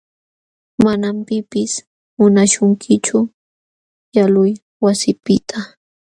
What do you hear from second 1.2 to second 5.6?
pipis munaśhunkichu yalquy wasipiqta.